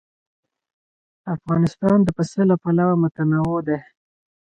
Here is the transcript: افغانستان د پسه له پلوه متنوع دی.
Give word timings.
افغانستان 1.35 1.97
د 2.03 2.09
پسه 2.17 2.41
له 2.49 2.55
پلوه 2.61 2.95
متنوع 3.01 3.59
دی. 3.67 3.79